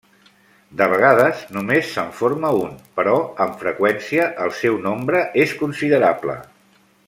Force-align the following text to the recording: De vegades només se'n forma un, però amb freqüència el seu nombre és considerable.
De 0.77 0.85
vegades 0.93 1.43
només 1.57 1.91
se'n 1.97 2.09
forma 2.21 2.51
un, 2.61 2.73
però 2.99 3.15
amb 3.45 3.61
freqüència 3.65 4.27
el 4.47 4.53
seu 4.63 4.81
nombre 4.89 5.23
és 5.47 5.55
considerable. 5.63 6.41